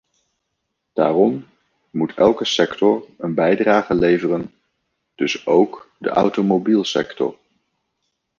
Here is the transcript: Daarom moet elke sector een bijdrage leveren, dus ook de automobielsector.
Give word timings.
Daarom 0.93 1.45
moet 1.89 2.13
elke 2.15 2.45
sector 2.45 3.05
een 3.17 3.33
bijdrage 3.33 3.95
leveren, 3.95 4.53
dus 5.15 5.45
ook 5.45 5.91
de 5.99 6.09
automobielsector. 6.09 7.37